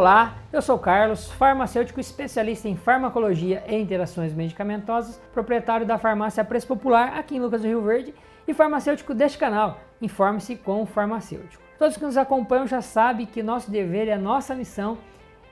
[0.00, 6.66] Olá, eu sou Carlos, farmacêutico especialista em farmacologia e interações medicamentosas, proprietário da farmácia Preço
[6.66, 8.14] Popular aqui em Lucas do Rio Verde
[8.48, 9.78] e farmacêutico deste canal.
[10.00, 11.62] Informe-se com o farmacêutico.
[11.78, 14.96] Todos que nos acompanham já sabem que nosso dever e a nossa missão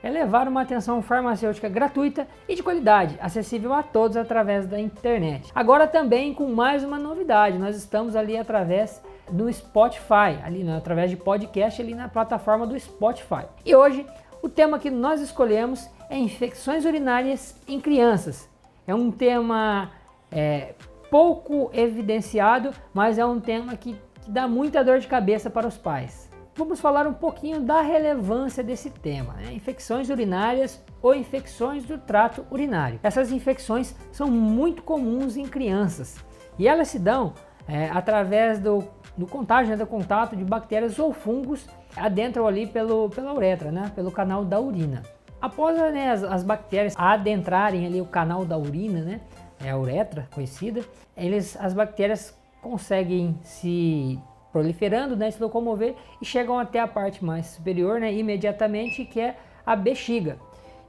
[0.01, 5.51] é levar uma atenção farmacêutica gratuita e de qualidade, acessível a todos através da internet.
[5.53, 11.11] Agora também com mais uma novidade, nós estamos ali através do Spotify, ali né, através
[11.11, 13.45] de podcast ali na plataforma do Spotify.
[13.63, 14.07] E hoje
[14.41, 18.49] o tema que nós escolhemos é infecções urinárias em crianças.
[18.87, 19.91] É um tema
[20.31, 20.73] é,
[21.09, 25.77] pouco evidenciado, mas é um tema que, que dá muita dor de cabeça para os
[25.77, 29.53] pais vamos falar um pouquinho da relevância desse tema, né?
[29.53, 32.99] infecções urinárias ou infecções do trato urinário.
[33.01, 36.17] Essas infecções são muito comuns em crianças
[36.57, 37.33] e elas se dão
[37.65, 38.83] é, através do,
[39.19, 43.91] do contágio, né, do contato de bactérias ou fungos adentram ali pelo, pela uretra, né,
[43.93, 45.03] pelo canal da urina.
[45.41, 49.21] Após né, as, as, bactérias adentrarem ali o canal da urina, né,
[49.63, 50.81] é a uretra conhecida,
[51.17, 54.17] eles, as bactérias conseguem se
[54.53, 59.35] proliferando, né, se locomover e chegam até a parte mais superior, né, imediatamente, que é
[59.65, 60.37] a bexiga.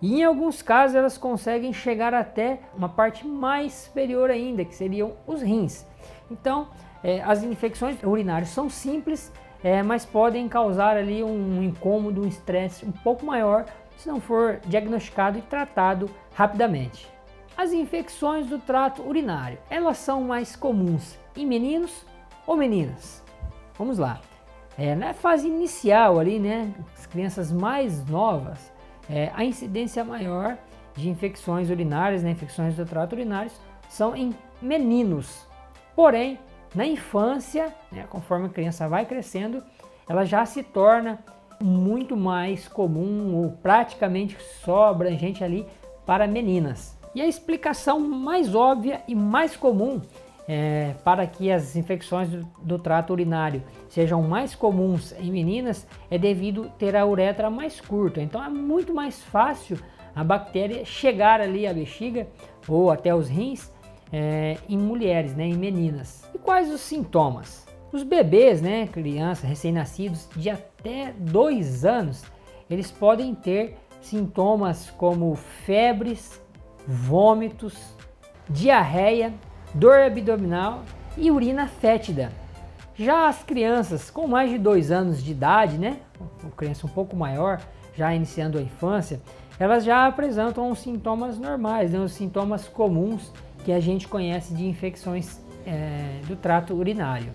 [0.00, 5.14] E em alguns casos elas conseguem chegar até uma parte mais superior ainda, que seriam
[5.26, 5.84] os rins.
[6.30, 6.68] Então,
[7.02, 12.84] é, as infecções urinárias são simples, é, mas podem causar ali um incômodo, um estresse
[12.84, 17.06] um pouco maior se não for diagnosticado e tratado rapidamente.
[17.56, 22.06] As infecções do trato urinário, elas são mais comuns em meninos
[22.46, 23.22] ou meninas?
[23.76, 24.20] Vamos lá.
[24.78, 28.72] É, na fase inicial ali, né, as crianças mais novas,
[29.10, 30.56] é, a incidência maior
[30.94, 33.50] de infecções urinárias, né, infecções do trato urinário,
[33.90, 35.46] são em meninos.
[35.94, 36.38] Porém,
[36.74, 39.62] na infância, né, conforme a criança vai crescendo,
[40.08, 41.18] ela já se torna
[41.60, 45.66] muito mais comum ou praticamente só abrangente ali
[46.06, 46.98] para meninas.
[47.14, 50.00] E a explicação mais óbvia e mais comum
[50.48, 56.18] é, para que as infecções do, do, trato urinário sejam mais comuns em meninas é
[56.18, 58.20] devido ter a uretra mais curta.
[58.20, 59.78] Então é muito mais fácil
[60.14, 62.26] a bactéria chegar ali à bexiga
[62.66, 63.70] ou até os rins
[64.12, 66.24] é, em mulheres, né, em meninas.
[66.34, 67.66] E quais os sintomas?
[67.92, 72.24] Os bebês, né, crianças recém-nascidos de até dois anos,
[72.68, 76.40] eles podem ter sintomas como febres,
[76.86, 77.96] vômitos,
[78.48, 79.32] diarreia
[79.74, 80.82] dor abdominal
[81.16, 82.32] e urina fétida.
[82.94, 85.98] Já as crianças com mais de dois anos de idade, né,
[86.42, 87.60] uma criança um pouco maior,
[87.96, 89.20] já iniciando a infância,
[89.58, 93.32] elas já apresentam sintomas normais, né, os sintomas comuns
[93.64, 97.32] que a gente conhece de infecções é, do trato urinário.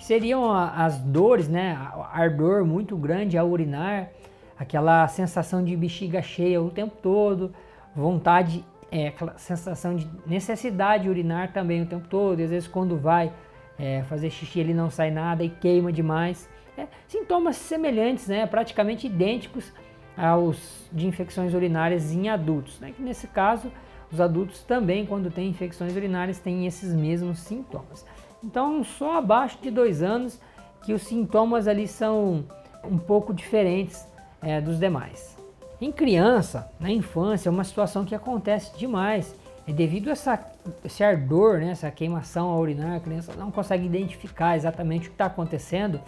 [0.00, 1.78] Seriam as dores, né,
[2.12, 4.10] ardor muito grande ao urinar,
[4.58, 7.54] aquela sensação de bexiga cheia o tempo todo,
[7.96, 12.68] vontade é, aquela sensação de necessidade de urinar também o tempo todo, e às vezes
[12.68, 13.32] quando vai
[13.76, 16.48] é, fazer xixi ele não sai nada e queima demais.
[16.76, 19.72] É, sintomas semelhantes, né, praticamente idênticos
[20.16, 22.78] aos de infecções urinárias em adultos.
[22.78, 23.72] Né, que nesse caso,
[24.12, 28.04] os adultos também, quando têm infecções urinárias, têm esses mesmos sintomas.
[28.42, 30.38] Então, só abaixo de dois anos
[30.82, 32.44] que os sintomas ali são
[32.84, 34.06] um pouco diferentes
[34.42, 35.36] é, dos demais.
[35.80, 39.34] Em criança, na infância, é uma situação que acontece demais.
[39.66, 40.38] É devido a essa,
[40.84, 45.14] esse ardor, né, essa queimação ao urinar, a criança não consegue identificar exatamente o que
[45.14, 46.00] está acontecendo,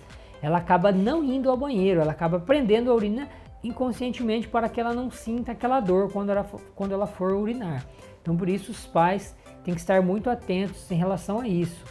[0.42, 3.28] ela acaba não indo ao banheiro, ela acaba prendendo a urina
[3.62, 7.86] inconscientemente para que ela não sinta aquela dor quando ela, for, quando ela for urinar.
[8.22, 11.84] Então, por isso, os pais têm que estar muito atentos em relação a isso.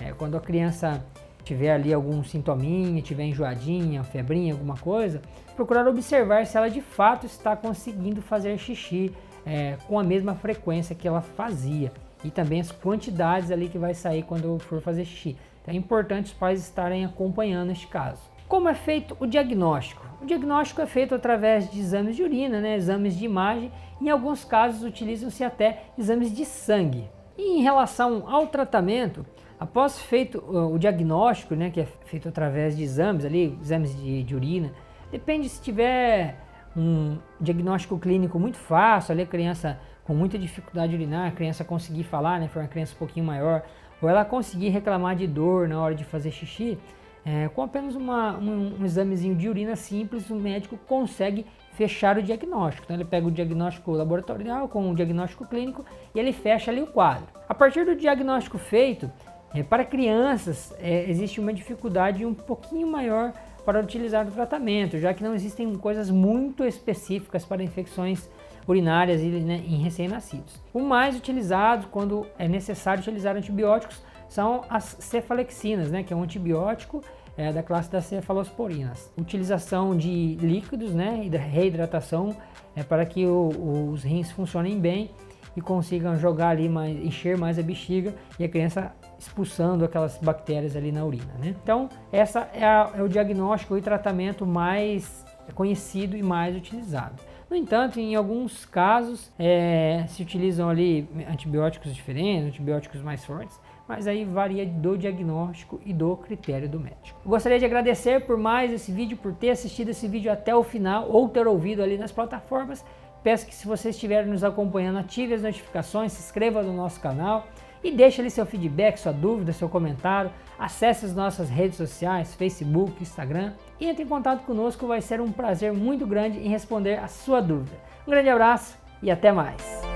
[0.00, 1.04] É, quando a criança
[1.44, 5.20] tiver ali algum sintominha, tiver enjoadinha, febrinha, alguma coisa,
[5.54, 9.12] procurar observar se ela de fato está conseguindo fazer xixi
[9.46, 11.92] é, com a mesma frequência que ela fazia
[12.24, 15.36] e também as quantidades ali que vai sair quando for fazer xixi.
[15.62, 18.20] Então é importante os pais estarem acompanhando este caso.
[18.48, 20.04] Como é feito o diagnóstico?
[20.22, 23.70] O diagnóstico é feito através de exames de urina, né, exames de imagem,
[24.00, 27.08] em alguns casos utilizam-se até exames de sangue.
[27.36, 29.26] E em relação ao tratamento,
[29.58, 34.34] Após feito o diagnóstico, né, que é feito através de exames ali, exames de, de
[34.34, 34.72] urina,
[35.10, 36.36] depende se tiver
[36.76, 41.64] um diagnóstico clínico muito fácil, ali a criança com muita dificuldade de urinar, a criança
[41.64, 43.62] conseguir falar, né, for uma criança um pouquinho maior,
[44.02, 46.76] ou ela conseguir reclamar de dor na hora de fazer xixi,
[47.24, 52.22] é, com apenas uma, um, um, examezinho de urina simples, o médico consegue fechar o
[52.22, 52.84] diagnóstico.
[52.84, 55.84] Então ele pega o diagnóstico laboratorial com o diagnóstico clínico
[56.14, 57.26] e ele fecha ali o quadro.
[57.48, 59.10] A partir do diagnóstico feito,
[59.54, 63.32] é, para crianças, é, existe uma dificuldade um pouquinho maior
[63.64, 68.28] para utilizar no tratamento, já que não existem coisas muito específicas para infecções
[68.68, 70.60] urinárias né, em recém-nascidos.
[70.72, 76.22] O mais utilizado quando é necessário utilizar antibióticos são as cefalexinas, né, que é um
[76.22, 77.02] antibiótico
[77.36, 79.12] é, da classe das cefalosporinas.
[79.18, 82.36] Utilização de líquidos, né, reidratação
[82.76, 85.10] é, para que o, os rins funcionem bem
[85.56, 90.76] e consigam jogar ali mais, encher mais a bexiga e a criança expulsando aquelas bactérias
[90.76, 91.54] ali na urina, né?
[91.62, 92.64] Então, essa é,
[92.98, 95.24] é o diagnóstico e tratamento mais
[95.54, 97.22] conhecido e mais utilizado.
[97.50, 104.06] No entanto, em alguns casos é, se utilizam ali antibióticos diferentes, antibióticos mais fortes, mas
[104.06, 107.20] aí varia do diagnóstico e do critério do médico.
[107.24, 111.08] gostaria de agradecer por mais esse vídeo, por ter assistido esse vídeo até o final
[111.10, 112.84] ou ter ouvido ali nas plataformas.
[113.22, 117.46] Peço que se você estiver nos acompanhando, ative as notificações, se inscreva no nosso canal
[117.84, 120.32] e deixe ali seu feedback, sua dúvida, seu comentário.
[120.58, 125.30] Acesse as nossas redes sociais, Facebook, Instagram e entre em contato conosco, vai ser um
[125.30, 127.76] prazer muito grande em responder a sua dúvida.
[128.06, 129.93] Um grande abraço e até mais!